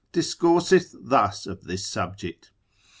discourseth 0.13 0.95
thus 0.99 1.45
of 1.45 1.65
this 1.65 1.85
subject. 1.85 2.49